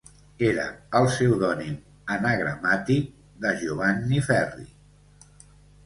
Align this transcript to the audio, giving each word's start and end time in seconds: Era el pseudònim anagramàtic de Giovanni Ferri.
Era 0.45 0.63
el 0.99 1.09
pseudònim 1.15 1.75
anagramàtic 2.17 3.15
de 3.45 3.55
Giovanni 3.63 4.27
Ferri. 4.33 4.71